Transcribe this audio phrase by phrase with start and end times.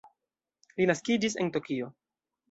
[0.79, 1.91] Li naskiĝis en Tokio.